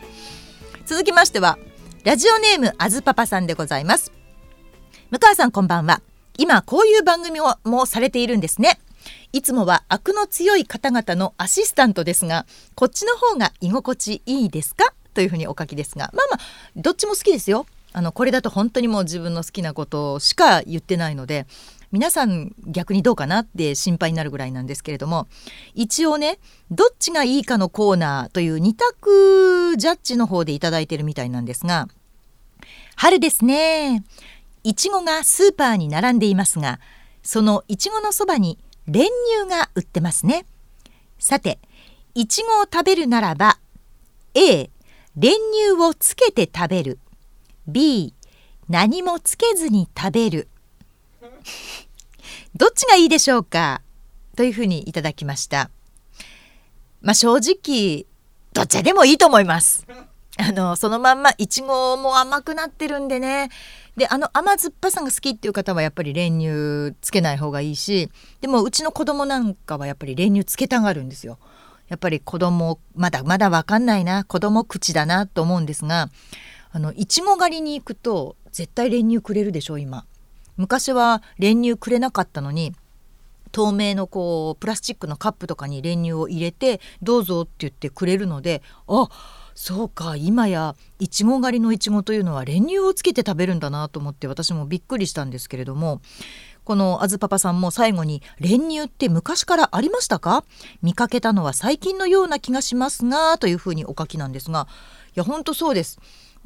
[0.85, 1.57] 続きましては
[2.03, 4.11] ラジオネームあずパパさんでございます。
[5.11, 6.01] 向川さんこんばんは。
[6.37, 8.79] 今こういう番組をもされているんですね。
[9.31, 14.93] いつもは悪の強い方々のアシスタントですがこっちの方が居心地いいですか？
[15.13, 16.11] というふうにお書きですが。
[16.13, 16.39] まあまあ
[16.75, 21.47] どっちも好きですよあのこれだと本当にもう自分の好きなことしか言ってないので
[21.91, 25.27] 皆さん逆にどうかなって心配になるぐらいなんですけれども
[25.73, 26.37] 一応ね
[26.69, 31.87] どっちがいいかのコーナーという二択ジャッジの方でいただいてるみたいなんですが
[32.95, 34.03] 春ですね。
[34.63, 36.79] いちごがスーパーに並んでいますが
[37.23, 40.45] そのいちごのそばに練乳が売ってますね。
[41.19, 41.59] さて
[42.15, 43.59] いちごを食べるならば
[44.33, 44.69] A
[45.15, 46.99] 練乳をつけて食べる。
[47.67, 48.13] B
[48.69, 50.47] 何もつけずに食べる。
[52.55, 53.81] どっちがいいでしょうか？
[54.35, 55.69] というふうにいただきました。
[57.01, 58.05] まあ正直
[58.53, 59.85] どっちでもいいと思います。
[60.39, 63.49] あのそのまんまいちごも甘くなってるんでね。
[63.95, 71.39] であの甘酸っぱさが好きっていう方はやっぱり練乳つけない方がいいしでもうちの子供なんかはやっぱり練乳つけたがるんですよ。
[71.87, 74.23] やっぱり子供まだまだわかんないな。
[74.23, 76.09] 子供口だなと思うんですが
[76.77, 80.05] あのいちご狩りに行くと絶対練乳くれるでしょ今
[80.57, 82.71] 昔は練乳くれなかったのに
[83.51, 89.09] 透明のこうプラスチックのカップとかに練乳を入れてどうぞって言ってくれるのであ
[89.55, 95.99] そうか今やいちご狩りのいちごというのは練乳をつけて食べるんだなと思って私もびっくりしたんですけれども
[96.63, 100.43] このあずパパさんも最後に「練乳って昔からありましたか？
[100.83, 104.67] 見かけたのは最近のような気がしますが」というふうにお書きなんですが
[105.07, 105.97] いやほんとそうです。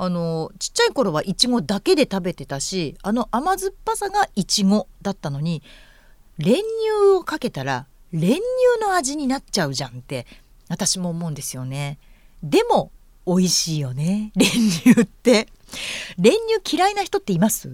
[0.03, 5.61] あのちっちゃい頃はいちごだけで食べてたしあの甘酸っぱさがいちごだったのに
[6.39, 6.63] 練乳
[7.19, 8.41] をかけたら練乳
[8.81, 10.25] の味になっちゃうじゃんって
[10.69, 11.99] 私も思うんですよね。
[12.41, 12.89] でも
[13.27, 15.47] 美味しいよね練乳って。
[16.17, 16.31] 練
[16.63, 17.69] 乳嫌いな人っています？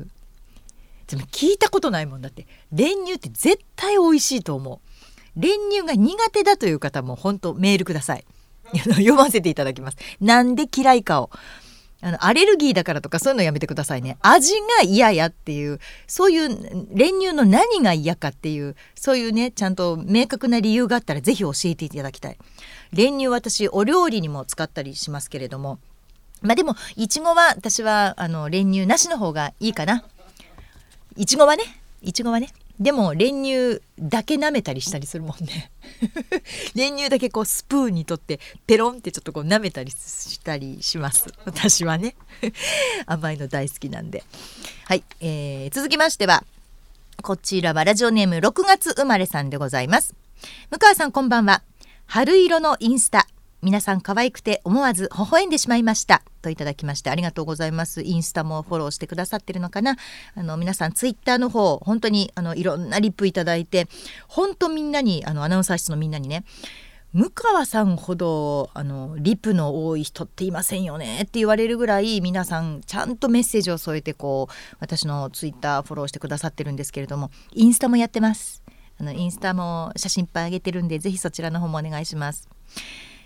[1.07, 2.21] でも聞いたことないもん。
[2.21, 4.81] だって練乳って絶対美味しいと思
[5.35, 5.39] う。
[5.39, 8.25] 練乳が苦手だという方も本当メールください。
[8.75, 9.97] 読ませていただきます。
[10.19, 11.29] なんで嫌いかを。
[11.99, 14.17] あのアレルギーだからとかそういうのやめてくださいね。
[14.21, 16.49] 味が嫌やっていうそういう
[16.93, 22.38] 練乳の何が嫌かっていうそういうねちゃんと明確な理由があったらぜひ教えていただきたい。
[22.93, 25.79] 練乳私お料理にも使ったりしますけれども。
[26.41, 30.03] まあでもいちごは私はあの練乳なしの方がいいかな。
[31.15, 31.63] いちごはね
[32.03, 32.53] いちごはね。
[32.79, 35.71] でも練乳だけ舐めたりしたりするもんね。
[36.75, 41.25] 練乳だけこうスプーンにとってペロンってちょっとこう舐めたりしたりします。
[41.45, 42.15] 私はね。
[43.07, 44.23] 甘いの大好きなんで。
[44.85, 46.43] はい、えー、続きましては
[47.23, 50.13] こちらはラジオネーム6月生まれさんでございます。
[50.69, 51.63] 向川さんこんばんは。
[52.05, 53.27] 春色のインスタ。
[53.67, 56.23] 皆さん可愛くて思わず微笑んでしまいました。
[56.41, 58.01] といただきましてありがとうございます。
[58.01, 59.97] インスタもフォローしてくださってるのかな？
[60.36, 63.89] あの皆さんツイッターの方本当にあのいろんなリップいただいて
[64.30, 66.45] 本当みんなにあのアナウンサー室のみんなにね
[67.12, 78.63] 向川さんほどあのリプの多い人っていませんよねって言われるぐらい皆さんちゃんとメッセージを添えてこう私のツイッターフォローしてくださってるんですけれどもインスタもやってます。
[78.97, 82.47] あのインスタも写真いっぱい上げてるんでぜひそちらの方もお願いします。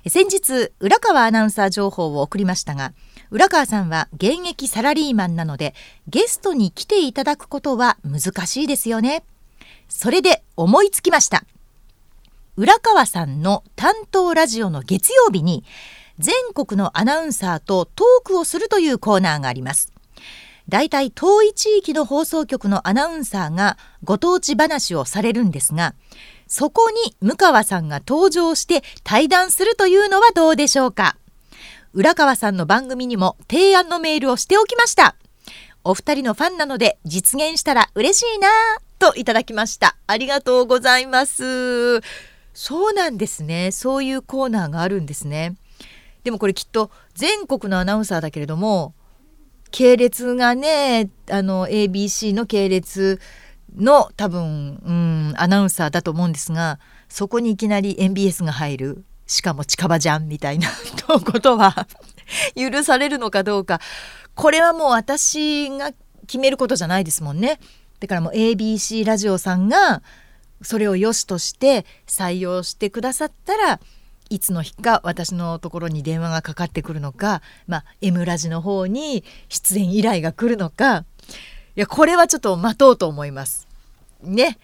[0.07, 2.93] 先日浦川アナウンサー情報を送りましたが
[3.29, 5.75] 浦川さんは現役サラリーマンなので
[6.07, 9.23] ゲストに来ていただくことは難しいですよね。
[9.87, 11.43] それで思いつきました。
[12.57, 15.63] 浦川さんの担当ラジオの月曜日に
[16.19, 19.93] 全国のアナウンサーとトークをするというコーナーがあります。
[20.67, 25.95] だいたい遠い地域の放送局のアナウンサーがご当地話をされるんですが
[26.51, 31.15] そこに向川さんが登場して対談するというのはどうでしょうか？
[31.93, 35.15] 浦川さんの番組にも提案のメールをしておきました。
[35.85, 38.49] お二人のファンなので実現したら嬉しいな
[38.99, 39.95] といただきました。
[40.07, 42.01] ありがとうございます。
[42.53, 43.71] そうなんですね。
[43.71, 45.55] そういうコーナーがあるんですね。
[46.25, 48.93] でもこれきっと全国のアナウンサーだけれども
[49.71, 53.21] 系列がねあの ABC の系列
[53.75, 56.79] の多分、うん、アナウンサーだと思うんですが
[57.09, 60.67] そこにいきなり MBS が入るしかも近場じゃんみたいな
[61.07, 61.87] ことは
[62.55, 63.79] 許されるのかどうか
[64.35, 65.91] これはもう私が
[66.27, 67.59] 決めることじゃないですもんね。
[67.99, 70.01] だからもう ABC ラジオさんが
[70.61, 73.79] それを良しとして採用してくださったら
[74.29, 81.03] いつの日か私のところに電話がかかってくるのか、まあ、M ラジの方に出演依頼が来るのか
[81.75, 83.67] やこれはちょっと待とうと思います。
[84.21, 84.57] ね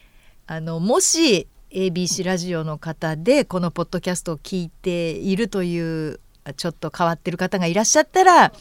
[0.46, 6.20] あのもし ABC ラジオの方でこのポッドキャストを聞いているという
[6.56, 8.54] ちょっと変わってる方がいらっしゃったら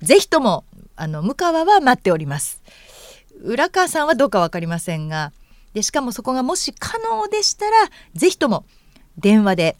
[0.00, 0.64] 是非とも
[0.96, 2.62] あの向川は待っております。
[3.42, 5.32] 浦川さんはどうか分かりませんが
[5.72, 7.76] でしかもそこがもし可能でしたら
[8.14, 8.64] 是非とも
[9.18, 9.76] 電話で、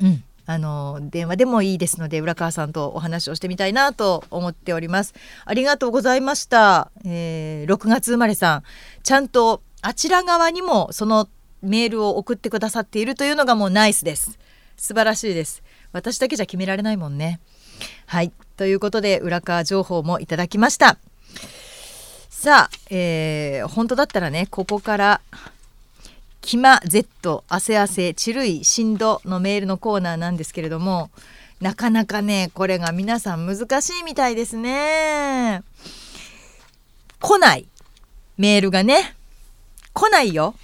[0.00, 5.14] うん、あの電話でもいいですので浦川さんとお話をしてみたいなと思っております。
[5.44, 8.62] ありがとうございました、えー、6月生まれさん。
[9.02, 11.28] ちゃんとあちら側にもその
[11.62, 14.38] メールを送ってくださっているというのがもうナイスです。
[14.76, 15.62] 素晴らしいです。
[15.92, 17.40] 私だけじゃ決められないもんね。
[18.06, 18.32] はい。
[18.56, 20.98] ということで浦川情報もいただきました。
[22.28, 25.20] さあ、えー、本当だったらねここから
[26.44, 31.10] キマ Z 汗汗チルイ振動のメールのコーナーなんですけれども
[31.58, 35.62] なかなかねこれが皆さん難しいみたいですね。
[37.18, 37.66] 来ない。
[38.36, 39.14] メールがね。
[39.94, 40.54] 来ないよ。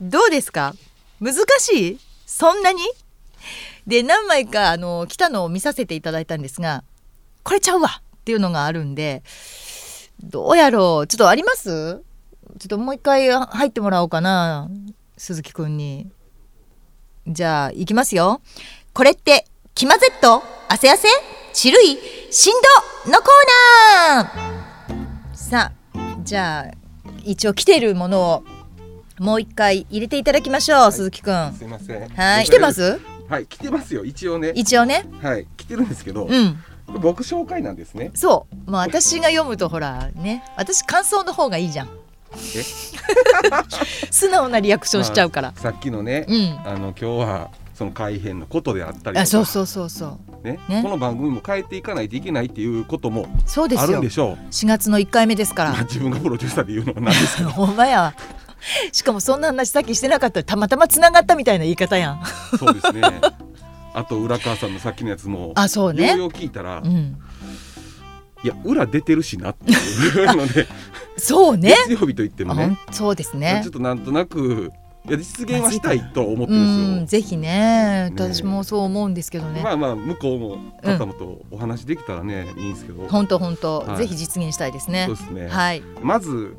[0.00, 0.74] どうですか？
[1.20, 1.98] 難しい？
[2.24, 2.80] そんなに？
[3.86, 6.82] で何枚かあの来たのを見させていただいたんですが
[7.42, 9.22] これちゃうわっていうのがあるんで
[10.22, 11.06] どうやろう？
[11.06, 12.02] ちょっとあります？
[12.58, 14.70] ちょっともう一回入ってもらおうかな
[15.18, 16.10] 鈴木くんに。
[17.26, 18.40] じゃあいきますよ。
[18.94, 21.08] これってキマゼット汗汗？
[21.52, 21.98] チルイ？
[22.30, 22.52] 振
[23.04, 23.28] 動のコー
[24.14, 25.36] ナー！
[25.36, 26.74] さあじゃあ
[27.24, 28.44] 一応来てるものを
[29.18, 31.52] もう一回入れていただきましょう、はい、鈴木くん。
[31.52, 32.08] すいません。
[32.08, 32.44] はい。
[32.44, 33.00] 来てます？
[33.28, 34.04] はい来てますよ。
[34.04, 34.52] 一応ね。
[34.54, 35.04] 一応ね？
[35.20, 36.56] はい来てるんですけどうん。
[37.00, 38.12] 僕紹介なんですね。
[38.14, 38.70] そう。
[38.70, 40.42] まあ私が読むとほらね。
[40.56, 41.88] 私感想の方がいいじゃん
[44.10, 53.28] 素直なリアクションしちゃうから、まあ、さっきのね、うん、あの今日はその改編のことであったりあそうそうそうそう、ね、ね、この番組も変えていかないといけないっていうことも
[53.76, 54.34] あるんでしょう。
[54.50, 58.14] 4月の1回目ですから、まあ、自分がプロデューサーで言うのはなんですけど ほんまや。
[58.92, 62.22] しかもそんな話さっきしてなかったらたまたまつながったみたいな言い方やん。
[62.58, 63.02] そうですね。
[63.92, 66.16] あと浦川さんのさっきのやつもあそうね。
[66.16, 67.18] よう聞いたら、うん、
[68.42, 70.66] いや裏出てるしなっていうので
[71.16, 71.74] そうね。
[71.88, 72.78] 月曜日と言ってもね。
[72.90, 73.60] そうですね。
[73.62, 74.72] ちょっとなんとなく
[75.08, 77.20] いや実現はしたいと思ってるんですよ。
[77.22, 78.10] ぜひね。
[78.12, 79.62] 私もそう思うんですけどね。
[79.62, 83.06] まあまあ向こうも方もとお話できたらね、いいんですけど。
[83.08, 83.86] 本当本当。
[83.96, 85.04] ぜひ実現したいですね。
[85.06, 85.48] そうですね。
[85.48, 85.82] はい。
[86.02, 86.56] まず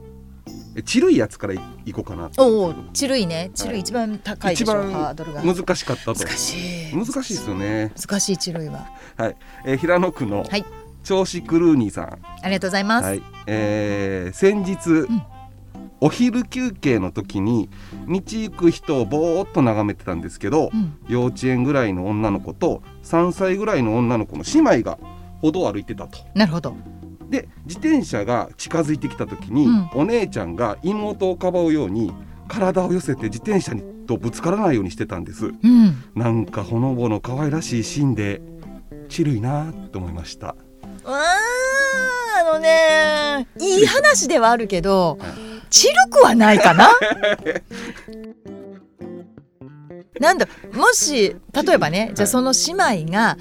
[0.86, 1.60] ちるいやつからい
[1.91, 2.30] こうかな。
[2.38, 3.52] おおちるいね。
[3.54, 3.82] ちるい。
[3.82, 5.44] 一番高いでしょ、はい、ハードルが。
[5.44, 6.13] 難しかったと。
[6.13, 6.96] 難しい。
[6.96, 7.92] 難しいですよね。
[8.00, 8.88] 難しいちるいは。
[9.17, 10.65] はい、えー、平野区の、はい
[11.08, 12.19] 銚子クルーニーさん。
[12.41, 13.23] ありがとうございます、はい。
[13.47, 15.21] えー、先日、うん、
[16.01, 17.69] お昼休憩の時に
[18.08, 20.97] 道行く人をぼーっと眺めてたんですけど、うん。
[21.08, 24.99] 幼稚園ぐらいの女の子と3歳ぐらいの女の子の姉妹が
[25.39, 26.19] 歩道を歩いてたと。
[26.33, 26.75] なるほど。
[27.29, 29.89] で自転車が近づいてきた時に、うん。
[29.93, 32.12] お姉ちゃんが妹をかばうように
[32.49, 35.45] 体を寄せて自転車にとぶつからないようにしてたんです。
[35.45, 36.03] うん。
[36.15, 38.41] なんかほのぼの可愛らしいシーンで
[39.08, 40.55] チルいなと思いました
[41.10, 45.17] あのねいい話ではあるけど
[45.69, 46.89] チルくはないかな。
[50.19, 52.53] なんだもし例えばねじゃあその
[52.91, 53.37] 姉妹が、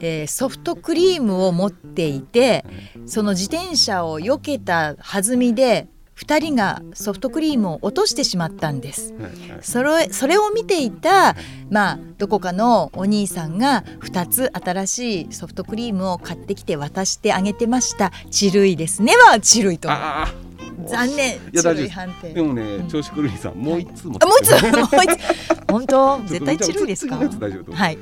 [0.00, 2.64] えーソフトクリームを持っていて
[3.06, 5.88] その自転車を避けた弾みで
[6.22, 9.12] 2人がソフトクリームを落としてしまったんです。
[9.60, 11.34] それそれを見ていた、
[11.68, 18.12] まあ、どこかのお兄さんが2つ新しいソフトクリームを買ってきて渡してあげてました。
[18.30, 19.14] チルいですね。
[19.16, 19.88] はチルいと。
[20.86, 21.36] 残念。
[21.36, 21.84] いや大丈
[22.20, 22.88] 夫でもね、うん。
[22.88, 25.62] 調子狂いさんもう一通もあもう一つもう一つ。
[25.70, 26.20] 本当？
[26.26, 27.16] 絶対チルいですか？
[27.16, 27.98] はい、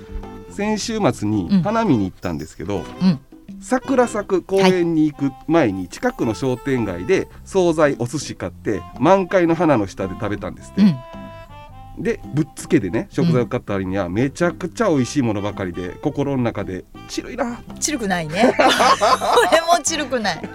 [0.51, 1.63] 先週末にうん。
[1.63, 3.19] 花見に行ったんですけど、うん、
[3.61, 12.03] 桜咲く公園に行く前に近くの商店街で惣菜お寿司買って満開の花の下で食べたんですって、うん。
[12.03, 17.61] でぶっつけでね食材を買った割にはめちゃくちゃ美味しいものばかりで心の中でチルいな。
[17.79, 18.55] チルくないね。
[18.57, 20.49] これもチルくない。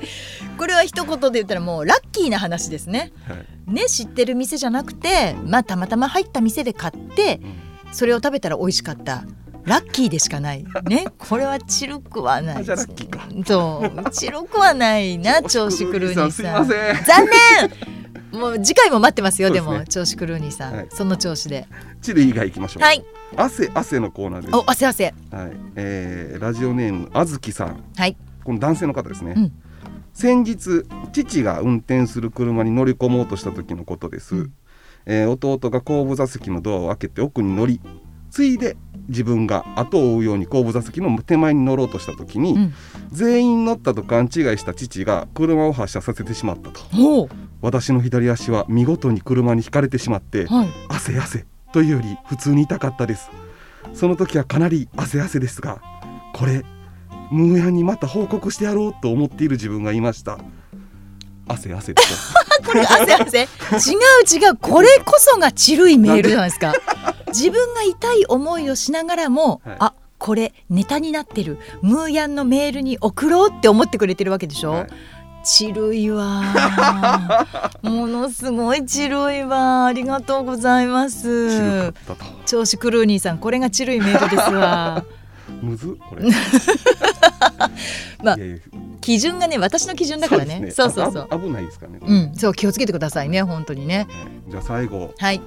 [0.58, 3.12] これは一言で言ったらもうラッキーな話ですね。
[3.28, 3.72] はい。
[3.72, 7.40] ね知ってる店じゃなくてまあたまたま入った店で買って
[7.92, 9.24] それを食べたら美味しかった
[9.66, 10.66] ラッキーでしかない。
[10.88, 11.08] ね。
[11.18, 12.66] これはチルくはない。
[12.66, 14.12] そう。
[14.12, 16.68] チルくはないな調子狂う兄さん。
[16.68, 17.26] 残
[18.32, 18.40] 念。
[18.40, 19.86] もう次回も待ってますよでも。
[19.86, 20.88] 調子狂う兄さん、はい。
[20.90, 21.68] その調子で。
[22.02, 23.04] チル以外行きましょう、はい。
[23.38, 24.56] 汗汗のコーナーです。
[24.56, 25.06] お汗汗。
[25.06, 25.14] はい、
[25.76, 27.84] えーラジオネームあずきさん。
[27.96, 28.18] はい。
[28.44, 29.52] この男性の方ですね、うん。
[30.14, 34.54] 先日父が運転する車に乗り込もうとした時のことです、うん。
[35.06, 37.80] えー弟が後部座席のドアを開けて奥に乗り
[38.36, 38.76] ついで
[39.08, 42.74] 自分が後を追うように後部座席の手前に乗ろうとした時に、うん。
[43.10, 47.30] 全員乗ったと勘違いした父が車を発車させてしまったと。
[47.62, 50.68] 私の左足は見事に車にひかれてしまってはい。
[50.90, 53.32] 汗汗というより普通に痛かったです。
[53.94, 55.82] その時はかなり汗汗ですが
[56.34, 56.66] これ
[57.32, 60.40] ムーヤンにまた報告してやろうと思っている自分がいました。
[61.48, 62.04] 汗汗と
[62.68, 63.40] これ汗汗。
[63.40, 64.58] 違う違う。
[64.60, 66.74] これこそがチルいメールじゃないですか
[67.36, 69.76] 自分が痛い思いをしながらも、はい。
[69.80, 71.60] あこれネタになってる。
[71.82, 74.88] ムーヤンのメールに送ろうって思ってくれてるわけでしょ、はい。
[75.44, 77.84] チルいわー。
[77.90, 81.94] ものすごいチルいわありがとうございま白す
[82.46, 85.04] 調子クルーニーさんこれがチルいメールですわ。
[85.62, 86.24] むずこれ。
[88.24, 88.38] まあ
[89.02, 90.72] 基準がね私の基準だからね。
[90.72, 94.08] そうそうそうあ危ないですかね、うんそう気をつけてくださいね本当にね。
[94.50, 95.14] じゃあ最後。
[95.18, 95.42] はい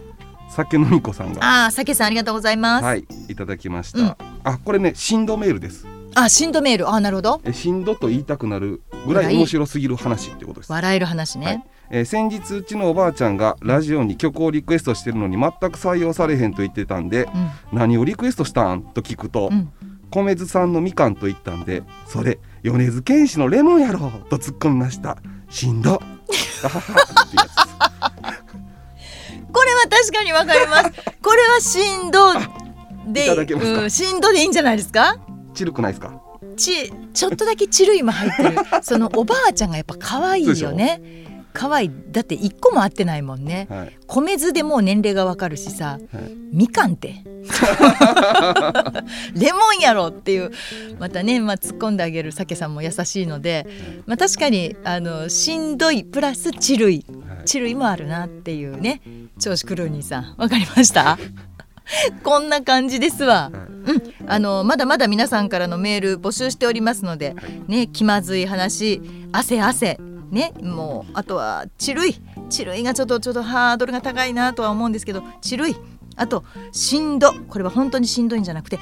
[0.51, 1.45] 酒飲み子さんが。
[1.45, 4.17] ああさけさんありがとうございます、はいいただきました、うん。
[4.45, 5.87] あこれね振動メールです。
[6.15, 6.89] あ振動メール。
[6.89, 7.41] あなるほど。
[7.45, 10.73] え振動と言いたくなるぐらい面白すぎる話ってことです。
[10.73, 11.65] 笑える話ね、はい。
[11.91, 17.29] えー先日うちのおばあちゃんがラジオに曲をリクエストしてるのに全く採用されへんと言ってたんで
[17.73, 18.83] 何をリクエストしたん？
[18.83, 19.71] と聞くと、うん。
[20.11, 25.19] 米津さんのみかんと言ったんでそれ米津玄師のレモンやろと突っ込みました。
[25.51, 26.01] しんど
[29.53, 30.91] これは確かにわかります。
[31.23, 32.33] これは振動
[33.13, 35.17] でいうん、振動でいいんじゃないですか？
[35.55, 36.21] チルくないですか？
[36.57, 38.57] ちちょっとだけチルイも入ってる。
[38.83, 41.01] そのおばあちゃんがやっぱ可愛いよね
[41.59, 41.91] 可愛い。
[42.13, 43.67] だって一個も合ってないもんね。
[43.69, 45.99] はい、米酢でもう年齢がわかるしさ。
[46.13, 46.33] はい。
[46.53, 47.25] みかんって。
[49.35, 50.53] レモンやろっていう。
[51.01, 53.67] またね、まあ、突っ込んであげるさけさんも優しいので、
[54.07, 57.05] まあ、確かにあのしんどいプラスチルイ。
[57.29, 57.45] はい。
[57.45, 59.01] チルイもあるなっていうね。
[59.41, 60.35] 調子クルーニーさん。
[60.39, 61.19] わかりました？
[62.23, 63.51] こんな感じですわ。
[63.53, 63.57] う
[63.93, 67.35] ん、あのまだまだ皆さんからのメール募集しておりますので、
[67.67, 69.01] ね、気まずい話、
[69.33, 69.99] 汗汗、
[70.31, 72.17] ね、もうあとはチルイ、
[72.51, 75.77] チルイがちょっとちょっとハードルが高いなとは思うんですけど、チルイ、
[76.17, 78.79] あとしんど、これは本当にしんどいんじゃなくて、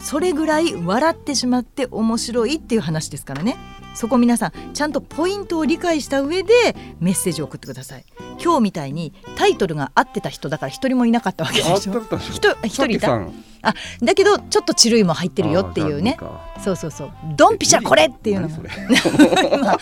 [0.00, 3.56] それぐらい笑ってしまって面白いっていう話ですからね。
[3.94, 6.52] そこ皆さんちゃんとポイントを理解した上で
[7.00, 8.04] メッセージを送ってください。
[8.42, 12.56] 今日みたいにタイトルが合ってた人だから一人もいなかったわけでしたょ。
[12.64, 13.20] 一人いた？
[13.62, 16.16] あだけどちょっとチルイも入ってるよっていうね。
[16.64, 17.12] そうそうそう。
[17.36, 19.58] ドンピシャこれっていうのが何それ？
[19.58, 19.78] まあ、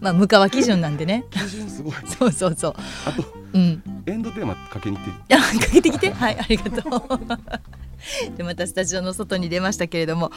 [0.00, 1.24] まあ、向川基準なんでね。
[1.30, 2.74] 基準すごいそうそうそう。
[3.06, 3.82] あとうん。
[4.06, 6.12] エンドテーマかけに行ってあかけてきて。
[6.12, 7.20] はいありがとう
[8.36, 10.32] でまたスタジオの外に出ましたけれども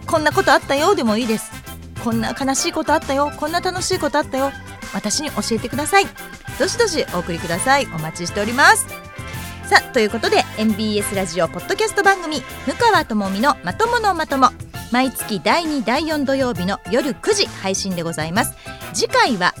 [0.07, 1.51] こんなことあったよでもいいです。
[2.03, 3.31] こんな悲しいことあったよ。
[3.35, 4.51] こんな楽しいことあったよ。
[4.93, 6.05] 私に教えてください。
[6.57, 7.85] どしどしお送りください。
[7.87, 8.87] お待ちしております。
[9.67, 14.51] さあということで MBS ラジオポッドキャスト番組「向川智美のまとものまとも」
[14.91, 18.53] 毎月第2第4土曜日の夜9時配信でございます。
[18.93, 19.55] 次回は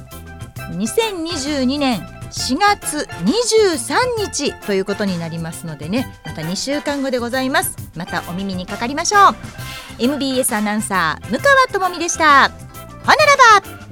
[0.71, 1.99] 2022年
[2.31, 7.77] 4月23日ということになりますのでねまた2週間後でございます。
[7.95, 9.35] またお耳にかかりましょう。
[9.99, 12.49] MBS アナウンサー向川智美でした。
[12.49, 13.15] ほな
[13.61, 13.84] らば。